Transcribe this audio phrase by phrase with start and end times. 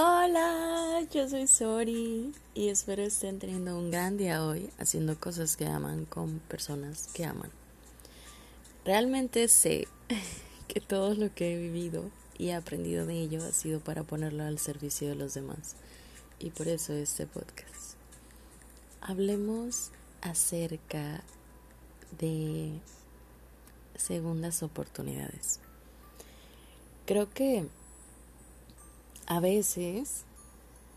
[0.00, 5.66] Hola, yo soy Sori y espero estén teniendo un gran día hoy haciendo cosas que
[5.66, 7.50] aman con personas que aman.
[8.84, 9.88] Realmente sé
[10.68, 14.44] que todo lo que he vivido y he aprendido de ello ha sido para ponerlo
[14.44, 15.74] al servicio de los demás
[16.38, 17.96] y por eso este podcast.
[19.00, 19.90] Hablemos
[20.20, 21.24] acerca
[22.20, 22.70] de
[23.96, 25.58] segundas oportunidades.
[27.04, 27.66] Creo que
[29.28, 30.24] a veces,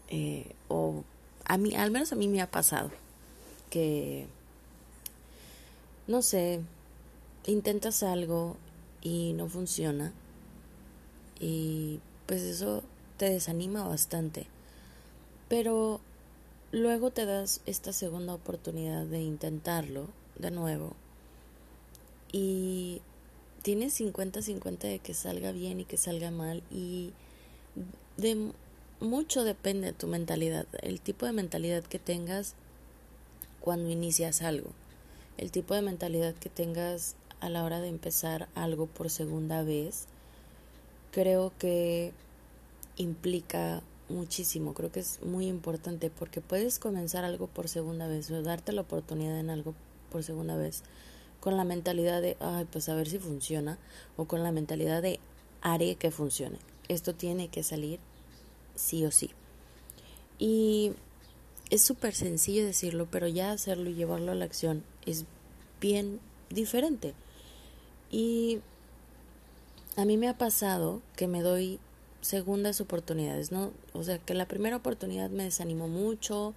[0.09, 1.04] eh, o
[1.46, 2.89] a mí, al menos a mí me ha pasado,
[3.69, 4.25] que,
[6.07, 6.61] no sé,
[7.46, 8.55] intentas algo
[9.02, 10.14] y no funciona
[11.39, 12.83] y pues eso
[13.18, 14.47] te desanima bastante.
[15.50, 16.00] Pero
[16.71, 20.07] luego te das esta segunda oportunidad de intentarlo
[20.38, 20.93] de nuevo
[22.32, 23.02] y
[23.63, 27.11] tienes 50-50 de que salga bien y que salga mal y
[28.18, 28.51] de
[29.00, 32.55] mucho depende de tu mentalidad, el tipo de mentalidad que tengas
[33.59, 34.69] cuando inicias algo,
[35.38, 40.05] el tipo de mentalidad que tengas a la hora de empezar algo por segunda vez,
[41.11, 42.13] creo que
[42.97, 48.41] implica muchísimo, creo que es muy importante porque puedes comenzar algo por segunda vez o
[48.44, 49.73] darte la oportunidad en algo
[50.11, 50.83] por segunda vez
[51.39, 53.80] con la mentalidad de, ay, pues a ver si funciona
[54.16, 55.19] o con la mentalidad de
[55.61, 58.00] haré que funcione esto tiene que salir
[58.75, 59.31] sí o sí.
[60.39, 60.94] Y
[61.69, 65.25] es súper sencillo decirlo, pero ya hacerlo y llevarlo a la acción es
[65.80, 66.19] bien
[66.50, 67.13] diferente.
[68.09, 68.59] Y
[69.95, 71.80] a mí me ha pasado que me doy
[72.22, 73.72] segundas oportunidades, ¿no?
[73.94, 76.53] O sea, que la primera oportunidad me desanimó mucho,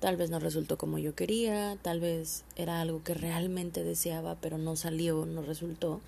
[0.00, 4.58] tal vez no resultó como yo quería, tal vez era algo que realmente deseaba, pero
[4.58, 6.00] no salió, no resultó.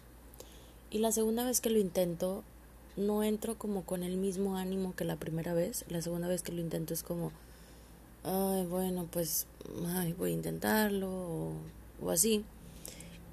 [0.91, 2.45] Y la segunda vez que lo intento,
[2.97, 5.85] no entro como con el mismo ánimo que la primera vez.
[5.89, 7.33] La segunda vez que lo intento es como,
[8.25, 9.47] ay, bueno, pues
[9.87, 11.53] ay, voy a intentarlo o,
[12.03, 12.45] o así.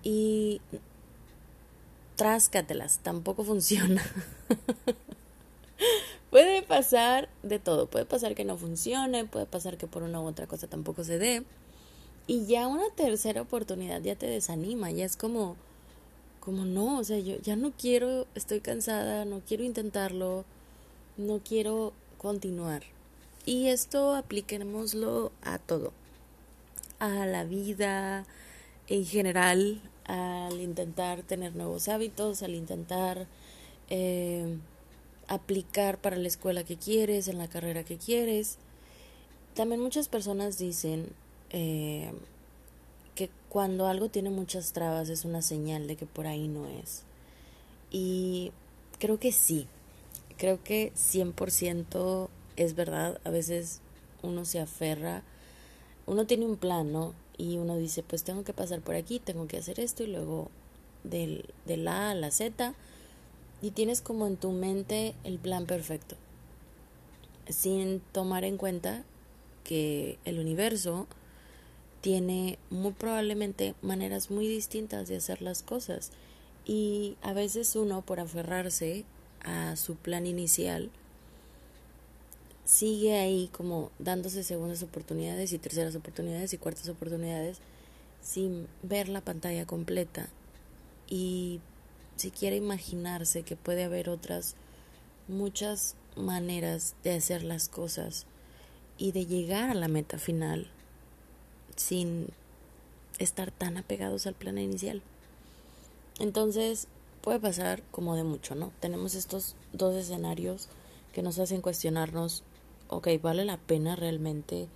[0.03, 0.61] Y
[2.15, 4.03] tráscatelas, tampoco funciona.
[6.31, 10.25] puede pasar de todo, puede pasar que no funcione, puede pasar que por una u
[10.25, 11.43] otra cosa tampoco se dé.
[12.25, 15.55] Y ya una tercera oportunidad ya te desanima, ya es como,
[16.47, 20.45] como no, o sea, yo ya no quiero, estoy cansada, no quiero intentarlo,
[21.17, 22.83] no quiero continuar.
[23.45, 25.91] Y esto apliquémoslo a todo,
[26.99, 28.25] a la vida
[28.87, 33.27] en general, al intentar tener nuevos hábitos, al intentar
[33.89, 34.57] eh,
[35.27, 38.57] aplicar para la escuela que quieres, en la carrera que quieres.
[39.53, 41.09] También muchas personas dicen,
[41.49, 42.13] eh,
[43.17, 47.01] que cuando algo tiene muchas trabas es una señal de que por ahí no es.
[47.89, 48.51] Y
[48.99, 49.65] creo que sí,
[50.37, 53.19] creo que 100% es verdad.
[53.23, 53.81] A veces
[54.21, 55.23] uno se aferra,
[56.05, 57.15] uno tiene un plan, ¿no?
[57.39, 60.51] Y uno dice, pues tengo que pasar por aquí, tengo que hacer esto y luego
[61.03, 62.75] del, de la A a la Z.
[63.63, 66.17] Y tienes como en tu mente el plan perfecto,
[67.49, 69.03] sin tomar en cuenta
[69.63, 71.07] que el universo
[72.01, 76.11] tiene muy probablemente maneras muy distintas de hacer las cosas.
[76.65, 79.05] Y a veces uno por aferrarse
[79.43, 80.89] a su plan inicial
[82.65, 87.59] sigue ahí como dándose segundas oportunidades y terceras oportunidades y cuartas oportunidades
[88.21, 90.27] sin ver la pantalla completa.
[91.09, 91.61] Y
[92.17, 94.55] si quiere imaginarse que puede haber otras
[95.29, 98.25] muchas maneras de hacer las cosas
[98.97, 100.67] y de llegar a la meta final
[101.77, 102.27] sin
[103.19, 105.01] estar tan apegados al plan inicial.
[106.19, 106.87] Entonces,
[107.21, 108.71] puede pasar como de mucho, ¿no?
[108.79, 110.67] Tenemos estos dos escenarios
[111.13, 112.43] que nos hacen cuestionarnos,
[112.89, 114.67] ok, ¿vale la pena realmente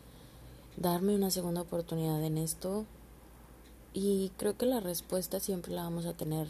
[0.78, 2.86] darme una segunda oportunidad en esto?
[3.94, 6.48] Y creo que la respuesta siempre la vamos a tener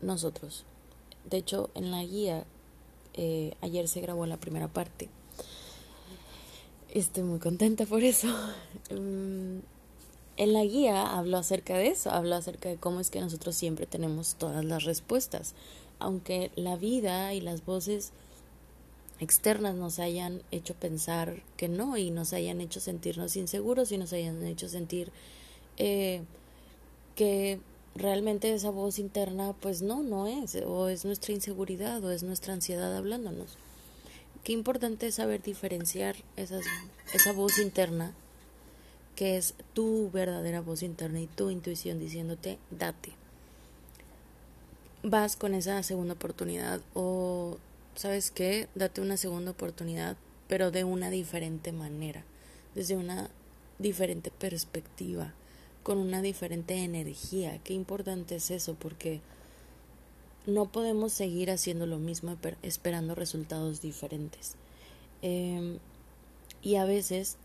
[0.00, 0.64] nosotros.
[1.28, 2.44] De hecho, en la guía,
[3.14, 5.08] eh, ayer se grabó la primera parte
[6.92, 8.28] Estoy muy contenta por eso.
[8.90, 9.60] Mm,
[10.36, 13.86] en la guía hablo acerca de eso, hablo acerca de cómo es que nosotros siempre
[13.86, 15.54] tenemos todas las respuestas,
[15.98, 18.12] aunque la vida y las voces
[19.18, 24.12] externas nos hayan hecho pensar que no y nos hayan hecho sentirnos inseguros y nos
[24.12, 25.10] hayan hecho sentir
[25.78, 26.20] eh,
[27.14, 27.60] que
[27.94, 32.52] realmente esa voz interna pues no, no es, o es nuestra inseguridad o es nuestra
[32.52, 33.56] ansiedad hablándonos
[34.44, 36.64] qué importante es saber diferenciar esas,
[37.12, 38.12] esa voz interna,
[39.16, 43.12] que es tu verdadera voz interna y tu intuición diciéndote, date.
[45.02, 47.58] Vas con esa segunda oportunidad o
[47.94, 48.68] ¿sabes qué?
[48.74, 50.16] Date una segunda oportunidad,
[50.48, 52.24] pero de una diferente manera,
[52.74, 53.30] desde una
[53.78, 55.34] diferente perspectiva,
[55.82, 57.58] con una diferente energía.
[57.64, 59.20] Qué importante es eso, porque
[60.46, 64.56] no podemos seguir haciendo lo mismo esperando resultados diferentes.
[65.22, 65.78] Em,
[66.62, 67.36] y a veces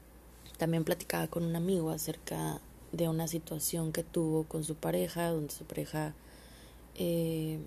[0.58, 2.60] también platicaba con un amigo acerca
[2.92, 6.14] de una situación que tuvo con su pareja, donde su pareja
[6.96, 7.60] eh,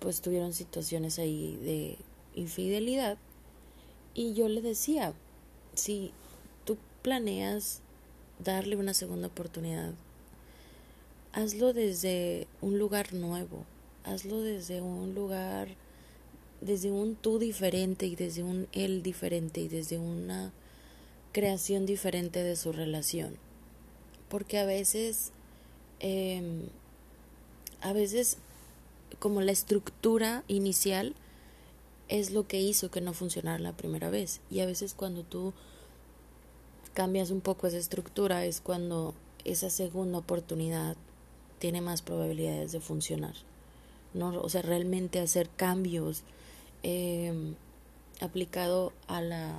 [0.00, 1.96] pues tuvieron situaciones ahí de
[2.34, 3.18] infidelidad.
[4.14, 5.12] Y yo le decía,
[5.74, 6.12] si
[6.64, 7.80] tú planeas
[8.38, 9.92] darle una segunda oportunidad,
[11.32, 13.64] hazlo desde un lugar nuevo,
[14.04, 15.68] hazlo desde un lugar,
[16.60, 20.52] desde un tú diferente y desde un él diferente y desde una
[21.32, 23.36] creación diferente de su relación.
[24.28, 25.32] Porque a veces,
[26.00, 26.62] em,
[27.80, 28.38] a veces
[29.18, 31.14] como la estructura inicial
[32.08, 34.40] es lo que hizo que no funcionara la primera vez.
[34.50, 35.52] Y a veces cuando tú
[36.92, 39.14] cambias un poco esa estructura es cuando
[39.44, 40.96] esa segunda oportunidad
[41.58, 43.34] tiene más probabilidades de funcionar.
[44.14, 44.40] ¿No?
[44.40, 46.22] O sea, realmente hacer cambios
[46.82, 47.54] em,
[48.20, 49.52] aplicado a la,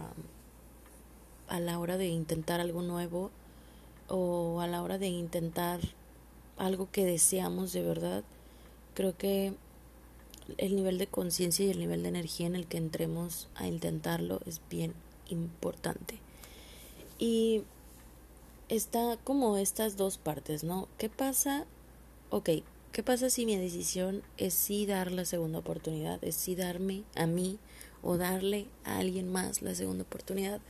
[1.47, 3.31] a la hora de intentar algo nuevo
[4.07, 5.79] o a la hora de intentar
[6.57, 8.23] algo que deseamos de verdad,
[8.93, 9.53] creo que
[10.57, 14.41] el nivel de conciencia y el nivel de energía en el que entremos a intentarlo
[14.45, 14.93] es bien
[15.29, 16.19] importante.
[17.17, 17.63] Y
[18.69, 20.87] está como estas dos partes, ¿no?
[20.97, 21.65] ¿Qué pasa?
[22.29, 22.49] Ok,
[22.95, 27.25] ¿Qué pasa si mi decisión es sí dar la segunda oportunidad, es sí darme a
[27.25, 27.59] mí
[28.01, 30.61] o darle a alguien más la segunda oportunidad?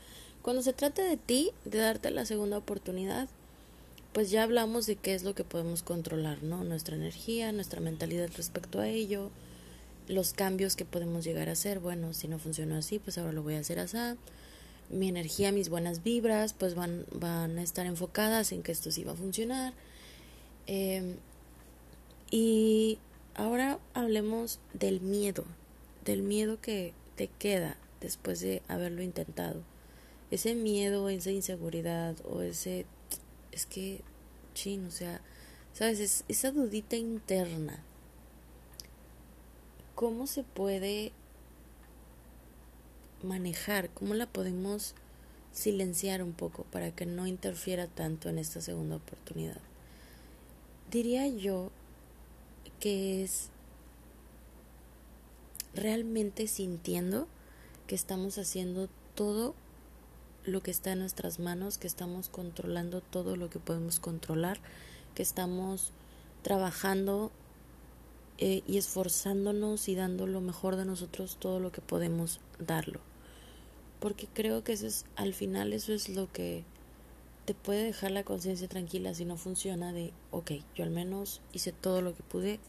[0.42, 3.30] Cuando se trata de ti, de darte la segunda oportunidad,
[4.12, 6.64] pues ya hablamos de qué es lo que podemos controlar, ¿no?
[6.64, 9.30] Nuestra energía, nuestra mentalidad respecto a ello,
[10.08, 11.80] los cambios que podemos llegar a hacer.
[11.80, 14.00] Bueno, si no funcionó así, pues ahora lo voy a hacer así.
[14.90, 19.04] Mi energía, mis buenas vibras, pues van, van a estar enfocadas en que esto sí
[19.04, 19.74] va a funcionar.
[20.66, 21.18] Eh,
[22.32, 23.00] y
[23.36, 25.46] ahora hablemos del miedo,
[26.04, 29.62] del miedo que te queda después de haberlo intentado.
[30.32, 32.86] Ese miedo, esa inseguridad o ese...
[33.52, 34.02] Es que,
[34.54, 35.22] chin, o sea,
[35.74, 36.26] ¿sabes?
[36.28, 37.80] esa dudita interna.
[39.94, 41.14] ¿Cómo se puede
[43.24, 43.90] manejar?
[43.92, 44.94] ¿Cómo la podemos
[45.54, 49.62] silenciar un poco para que no interfiera tanto en esta segunda oportunidad?
[50.92, 51.72] Diría yo
[52.86, 53.50] que es
[55.74, 57.28] realmente sintiendo
[57.88, 59.56] que estamos haciendo todo
[60.44, 64.60] lo que está en nuestras manos, que estamos controlando todo lo que podemos controlar,
[65.16, 65.94] que estamos
[66.44, 67.32] trabajando
[68.38, 73.00] eh, y esforzándonos y dando lo mejor de nosotros todo lo que podemos darlo.
[74.00, 76.64] Porque creo que eso es, al final eso es lo que
[77.46, 81.72] te puede dejar la conciencia tranquila si no funciona de, ok, yo al menos hice
[81.72, 82.60] todo lo que pude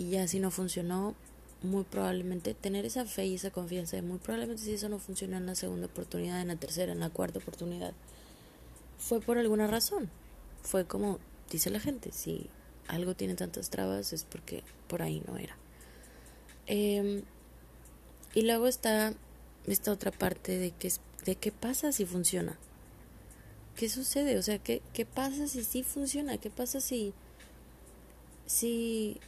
[0.00, 1.14] y ya si no funcionó,
[1.62, 5.36] muy probablemente tener esa fe y esa confianza de muy probablemente si eso no funcionó
[5.36, 7.92] en la segunda oportunidad, en la tercera, en la cuarta oportunidad,
[8.98, 10.08] fue por alguna razón.
[10.62, 11.18] Fue como
[11.50, 12.48] dice la gente, si
[12.88, 15.54] algo tiene tantas trabas es porque por ahí no era.
[16.66, 17.22] Em,
[18.32, 19.12] y luego está
[19.66, 20.90] esta otra parte de, que,
[21.26, 22.56] de qué pasa si funciona.
[23.76, 24.38] ¿qué sucede?
[24.38, 26.38] O sea, ¿qué, qué pasa si sí funciona?
[26.38, 27.12] ¿Qué pasa si,
[28.46, 29.18] si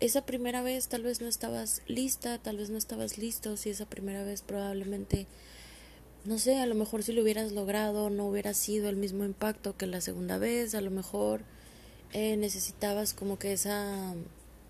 [0.00, 3.86] esa primera vez tal vez no estabas lista, tal vez no estabas listo, si esa
[3.86, 5.26] primera vez probablemente,
[6.24, 9.76] no sé, a lo mejor si lo hubieras logrado no hubiera sido el mismo impacto
[9.76, 11.42] que la segunda vez, a lo mejor
[12.12, 14.14] eh, necesitabas como que esa,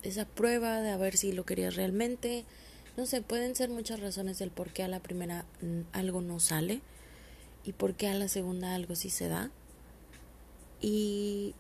[0.03, 2.45] esa prueba de a ver si lo querías realmente.
[2.97, 6.41] No sé, pueden ser muchas razones del por qué a la primera mm, algo no
[6.41, 6.81] sale
[7.65, 9.51] y por qué a la segunda algo sí se da.
[10.81, 11.55] Y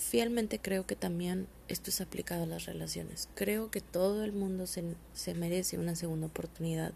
[0.00, 3.28] fielmente creo que también esto es aplicado a las relaciones.
[3.34, 6.92] Creo que todo el mundo se, se merece una segunda oportunidad.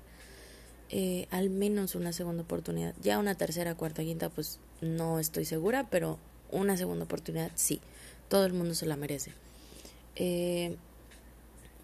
[0.91, 2.95] Eh, al menos una segunda oportunidad.
[3.03, 6.19] Ya una tercera, cuarta, quinta, pues no estoy segura, pero
[6.51, 7.81] una segunda oportunidad sí.
[8.29, 9.33] Todo el mundo se la merece.
[10.17, 10.77] Eh,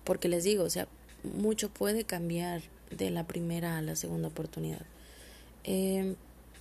[0.04, 0.88] porque les digo, o sea,
[1.22, 2.62] mucho puede cambiar
[2.96, 4.86] de la primera a la segunda oportunidad.
[5.64, 6.14] Eh,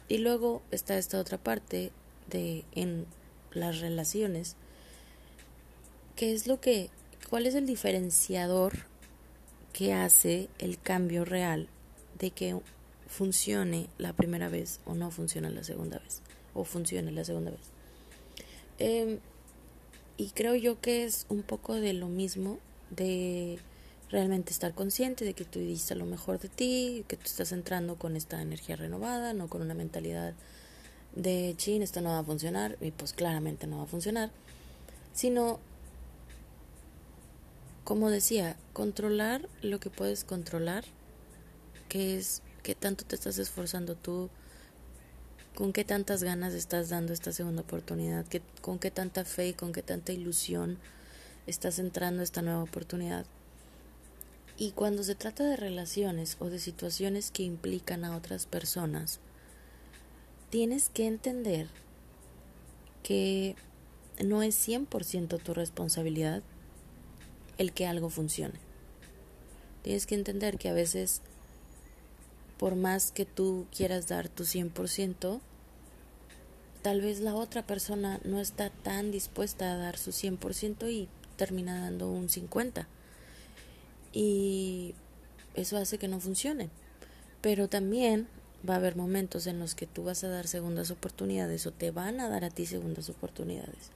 [0.10, 1.92] y luego está esta otra parte
[2.30, 3.06] de en
[3.53, 4.56] las relaciones,
[6.15, 6.89] que es lo que,
[7.29, 8.86] cuál es el diferenciador
[9.74, 11.68] que hace el cambio real
[12.18, 12.60] de que
[13.08, 16.22] funcione la primera vez o no funcione la segunda vez,
[16.53, 17.62] o funcione la segunda vez.
[18.77, 19.20] Em,
[20.18, 23.60] y creo yo que es un poco de lo mismo, de
[24.10, 27.96] realmente estar consciente de que tú diste lo mejor de ti, que tú estás entrando
[27.96, 30.34] con esta energía renovada, no con una mentalidad
[31.16, 34.32] de chin, esto no va a funcionar, y pues claramente no va a funcionar,
[35.13, 35.60] sino,
[37.84, 40.86] como decía, controlar lo que puedes controlar,
[41.88, 44.30] que es qué tanto te estás esforzando tú,
[45.56, 48.25] con qué tantas ganas estás dando esta segunda oportunidad,
[48.62, 50.78] con qué tanta fe y con qué tanta ilusión
[51.48, 53.25] estás entrando a esta nueva oportunidad.
[54.58, 59.20] Y cuando se trata de relaciones o de situaciones que implican a otras personas,
[60.50, 61.68] tienes que entender
[63.03, 63.56] que
[64.24, 66.44] no es 100% tu responsabilidad
[67.58, 68.60] el que algo funcione.
[69.84, 71.22] Tienes que entender que a veces,
[72.58, 75.39] por más que tú quieras dar tu 100%,
[76.82, 81.82] tal vez la otra persona no está tan dispuesta a dar su 100% y termina
[81.82, 82.86] dando un 50%.
[84.12, 84.96] Y
[85.53, 86.70] eso hace que no funcione.
[87.41, 88.27] Pero también
[88.68, 91.92] va a haber momentos en los que tú vas a dar segundas oportunidades o te
[91.92, 93.92] van a dar a ti segundas oportunidades.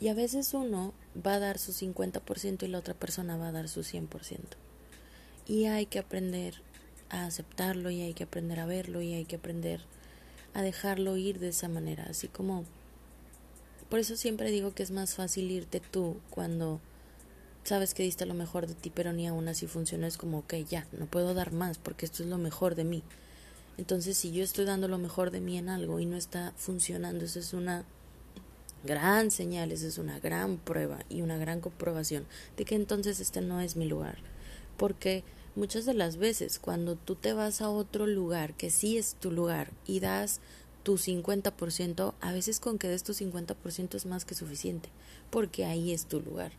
[0.00, 0.94] Y a veces uno
[1.26, 4.38] va a dar su 50% y la otra persona va a dar su 100%.
[5.46, 6.54] Y hay que aprender
[7.10, 9.80] a aceptarlo y hay que aprender a verlo y hay que aprender
[10.54, 12.06] a dejarlo ir de esa manera.
[12.08, 12.64] Así como,
[13.88, 16.80] por eso siempre digo que es más fácil irte tú cuando
[17.64, 20.06] sabes que diste lo mejor de ti, pero ni aún así funciona.
[20.06, 23.02] Es como, ok, ya, no puedo dar más porque esto es lo mejor de mí.
[23.78, 27.24] Entonces, si yo estoy dando lo mejor de mí en algo y no está funcionando,
[27.24, 27.84] eso es una
[28.84, 33.40] gran señal, eso es una gran prueba y una gran comprobación de que entonces este
[33.40, 34.18] no es mi lugar.
[34.76, 35.22] Porque
[35.54, 39.30] muchas de las veces cuando tú te vas a otro lugar que sí es tu
[39.30, 40.40] lugar y das
[40.82, 44.88] tu 50%, a veces con que des tu 50% es más que suficiente,
[45.30, 46.52] porque ahí es tu lugar.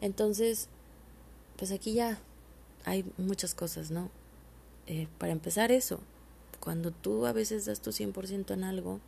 [0.00, 0.68] Entonces,
[1.56, 2.20] pues aquí ya
[2.84, 4.10] hay muchas cosas, ¿no?
[4.86, 6.00] Eh, para empezar eso,
[6.62, 9.00] cuando tú a veces das tu 100% en algo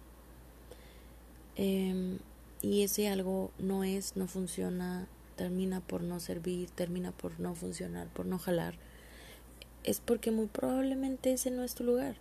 [1.54, 2.18] em,
[2.62, 5.06] y ese algo no es, no funciona,
[5.37, 8.75] termina por no servir, termina por no funcionar, por no jalar,
[9.84, 12.16] es porque muy probablemente ese no es tu lugar.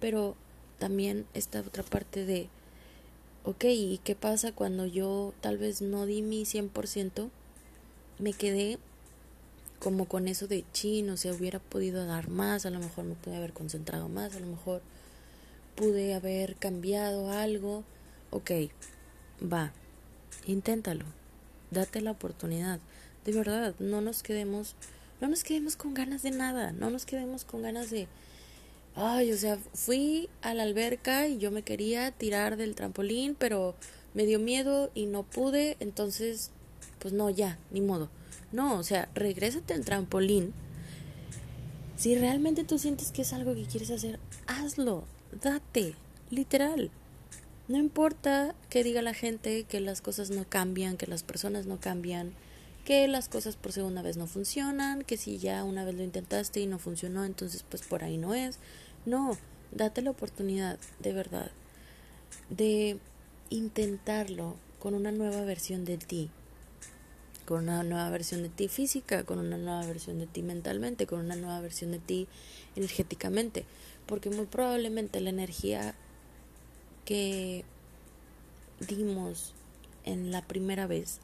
[0.00, 0.34] Pero
[0.80, 2.48] también esta otra parte de,
[3.44, 7.28] ok, ¿y qué pasa cuando yo tal vez no di mi 100%?
[8.18, 8.78] Me quedé
[9.78, 13.36] como con eso de chino, se hubiera podido dar más, a lo mejor me pude
[13.36, 14.82] haber concentrado más, a lo mejor
[15.76, 17.84] pude haber cambiado algo.
[18.30, 18.50] Ok,
[19.40, 19.72] va,
[20.46, 21.04] inténtalo,
[21.70, 22.80] date la oportunidad.
[23.24, 24.74] De verdad, no nos quedemos,
[25.20, 28.08] no nos quedemos con ganas de nada, no nos quedemos con ganas de,
[28.96, 33.76] ay, o sea, fui a la alberca y yo me quería tirar del trampolín, pero
[34.14, 36.50] me dio miedo y no pude, entonces,
[36.98, 38.10] pues no, ya, ni modo
[38.52, 40.52] no, o sea, regrésate al trampolín.
[41.96, 45.04] Si realmente tú sientes que es algo que quieres hacer, hazlo,
[45.42, 45.94] date,
[46.30, 46.90] literal.
[47.66, 51.78] No importa que diga la gente que las cosas no cambian, que las personas no
[51.78, 52.32] cambian,
[52.84, 56.60] que las cosas por segunda vez no funcionan, que si ya una vez lo intentaste
[56.60, 58.58] y no funcionó, entonces pues por ahí no es.
[59.04, 59.36] No,
[59.72, 61.50] date la oportunidad, de verdad,
[62.48, 62.98] de
[63.50, 66.30] intentarlo con una nueva versión de ti,
[67.48, 71.20] con una nueva versión de ti física, con una nueva versión de ti mentalmente, con
[71.20, 72.28] una nueva versión de ti
[72.76, 73.64] energéticamente,
[74.04, 75.94] porque muy probablemente la energía
[77.06, 77.64] que
[78.86, 79.54] dimos
[80.04, 81.20] en la primera vez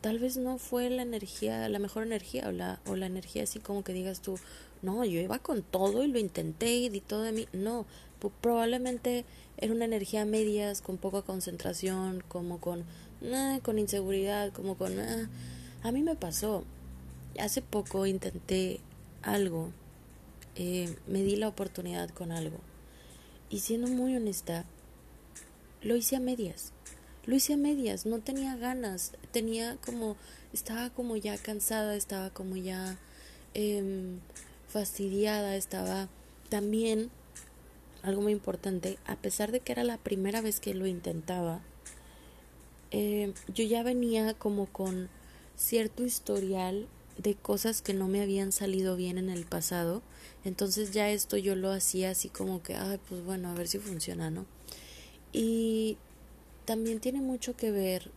[0.00, 3.58] tal vez no fue la energía, la mejor energía o la, o la energía así
[3.58, 4.38] como que digas tú,
[4.80, 7.46] no, yo iba con todo y lo intenté y di todo de mí.
[7.52, 7.84] No,
[8.40, 9.26] probablemente
[9.58, 12.84] era una energía medias, con poca concentración, como con
[13.62, 14.98] con inseguridad, como con...
[15.82, 16.64] A mí me pasó.
[17.38, 18.80] Hace poco intenté
[19.22, 19.70] algo,
[20.54, 22.58] eh, me di la oportunidad con algo.
[23.50, 24.64] Y siendo muy honesta,
[25.82, 26.72] lo hice a medias.
[27.24, 30.16] Lo hice a medias, no tenía ganas, tenía como,
[30.52, 32.98] estaba como ya cansada, estaba como ya
[33.54, 34.18] em,
[34.68, 36.08] fastidiada, estaba
[36.48, 37.10] también,
[38.02, 41.60] algo muy importante, a pesar de que era la primera vez que lo intentaba,
[42.92, 45.08] eh, yo ya venía como con
[45.56, 46.86] cierto historial
[47.18, 50.02] de cosas que no me habían salido bien en el pasado.
[50.44, 53.78] Entonces ya esto yo lo hacía así como que, ay, pues bueno, a ver si
[53.78, 54.46] funciona, ¿no?
[55.32, 55.96] Y
[56.64, 58.10] también tiene mucho que ver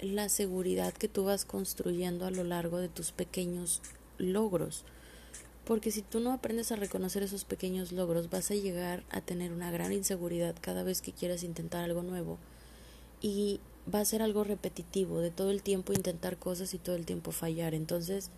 [0.00, 3.82] la seguridad que tú vas construyendo a lo largo de tus pequeños
[4.18, 4.84] logros.
[5.64, 9.52] Porque si tú no aprendes a reconocer esos pequeños logros, vas a llegar a tener
[9.52, 12.38] una gran inseguridad cada vez que quieras intentar algo nuevo.
[13.20, 13.60] Y
[13.94, 17.32] va a ser algo repetitivo, de todo el tiempo intentar cosas y todo el tiempo
[17.32, 17.74] fallar.
[17.74, 18.30] Entonces,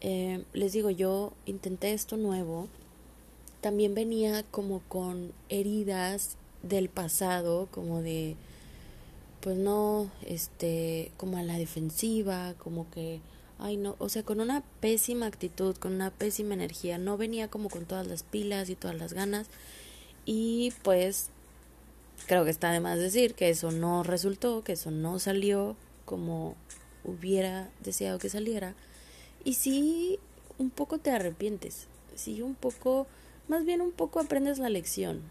[0.00, 2.68] eh, les digo, yo intenté esto nuevo,
[3.60, 8.36] también venía como con heridas del pasado, como de,
[9.40, 13.20] pues no, este, como a la defensiva, como que,
[13.58, 17.70] ay no, o sea, con una pésima actitud, con una pésima energía, no venía como
[17.70, 19.48] con todas las pilas y todas las ganas.
[20.26, 21.30] Y pues
[22.26, 26.56] creo que está de más decir que eso no resultó, que eso no salió como
[27.04, 28.74] hubiera deseado que saliera.
[29.44, 30.18] Y sí,
[30.58, 33.06] un poco te arrepientes, sí, un poco,
[33.48, 35.22] más bien un poco aprendes la lección.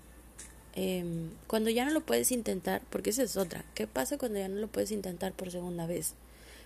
[0.73, 4.49] Em, cuando ya no lo puedes intentar, porque esa es otra, ¿qué pasa cuando ya
[4.49, 6.13] no lo puedes intentar por segunda vez?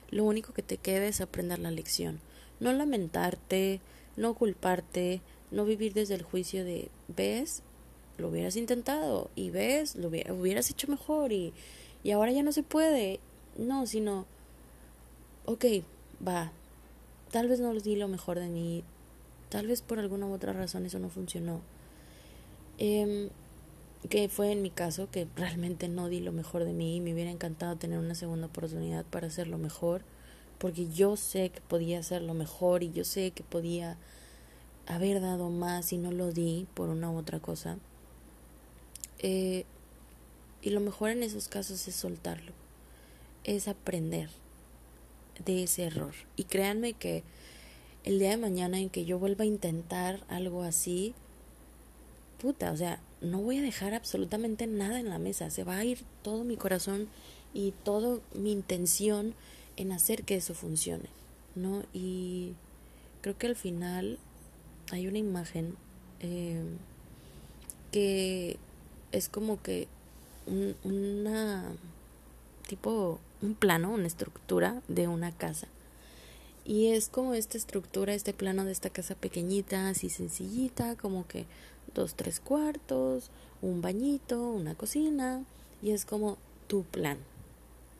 [0.10, 2.20] Lo único que te queda es aprender la lección.
[2.60, 3.80] No lamentarte,
[4.18, 5.22] no culparte,
[5.52, 7.62] no vivir desde el juicio de, ves,
[8.20, 11.54] lo hubieras intentado y ves, lo hubieras hecho mejor y,
[12.04, 13.20] y ahora ya no se puede.
[13.58, 14.26] No, sino,
[15.46, 15.66] ok,
[16.26, 16.52] va,
[17.32, 18.84] tal vez no di lo mejor de mí,
[19.50, 21.62] tal vez por alguna u otra razón eso no funcionó.
[22.78, 23.30] Eh,
[24.08, 27.14] que fue en mi caso que realmente no di lo mejor de mí y me
[27.14, 30.04] hubiera encantado tener una segunda oportunidad para hacerlo mejor,
[30.58, 33.98] porque yo sé que podía hacerlo mejor y yo sé que podía
[34.88, 37.78] haber dado más y no lo di por una u otra cosa.
[39.20, 39.66] Eh,
[40.62, 42.52] y lo mejor en esos casos es soltarlo,
[43.44, 44.30] es aprender
[45.46, 46.14] de ese error.
[46.36, 47.24] Y créanme que
[48.04, 51.14] el día de mañana en que yo vuelva a intentar algo así,
[52.42, 55.86] puta, o sea, no voy a dejar absolutamente nada en la mesa, se va a
[55.86, 57.08] ir todo mi corazón
[57.54, 59.34] y toda mi intención
[59.78, 61.10] en hacer que eso funcione,
[61.56, 61.84] ¿no?
[61.94, 62.54] Y
[63.22, 64.20] creo que al final
[64.92, 65.76] hay una imagen
[66.22, 66.64] eh,
[67.92, 68.58] que
[69.12, 69.88] es como que
[70.48, 71.64] un, una
[72.68, 75.68] tipo un plano, una estructura de una casa.
[76.66, 81.46] Y es como esta estructura, este plano de esta casa pequeñita, así sencillita, como que
[81.96, 85.44] dos, tres cuartos, un bañito, una cocina,
[85.82, 87.18] y es como tu plan,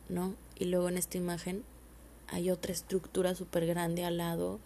[0.08, 0.34] ¿no?
[0.56, 1.64] Y luego en esta imagen
[2.28, 4.60] hay otra estructura súper grande al lado,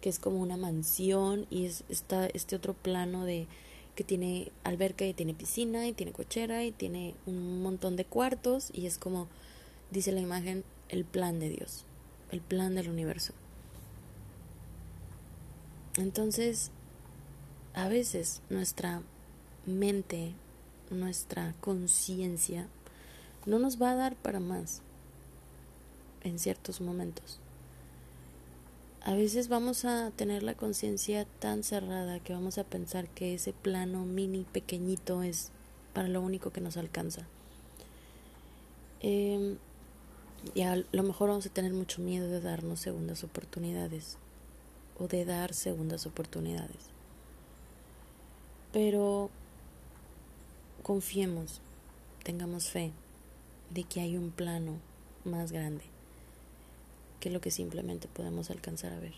[0.00, 3.46] que es como una mansión, y es, está este otro plano de
[3.94, 8.70] que tiene alberca y tiene piscina y tiene cochera y tiene un montón de cuartos
[8.72, 9.28] y es como
[9.90, 11.84] dice la imagen el plan de Dios,
[12.30, 13.34] el plan del universo.
[15.96, 16.70] Entonces,
[17.74, 19.02] a veces nuestra
[19.66, 20.32] mente,
[20.90, 22.68] nuestra conciencia
[23.44, 24.80] no nos va a dar para más
[26.22, 27.41] en ciertos momentos
[29.04, 33.52] a veces vamos a tener la conciencia tan cerrada que vamos a pensar que ese
[33.52, 35.50] plano mini pequeñito es
[35.92, 37.26] para lo único que nos alcanza.
[39.00, 39.56] Eh,
[40.54, 44.18] y a lo mejor vamos a tener mucho miedo de darnos segundas oportunidades
[44.98, 46.90] o de dar segundas oportunidades.
[48.72, 49.30] Pero
[50.84, 51.60] confiemos,
[52.22, 52.92] tengamos fe
[53.70, 54.78] de que hay un plano
[55.24, 55.91] más grande
[57.22, 59.14] que lo que simplemente podemos alcanzar a ver.